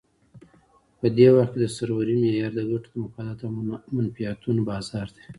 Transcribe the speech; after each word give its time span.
په 0.99 1.07
دې 1.17 1.27
وخت 1.35 1.51
کې 1.53 1.59
د 1.61 1.65
سرورۍ 1.75 2.15
معیار 2.21 2.51
د 2.55 2.61
ګټو، 2.71 2.91
مفاداتو 3.03 3.43
او 3.47 3.53
منفعتونو 3.97 4.61
بازار 4.71 5.07
دی. 5.15 5.23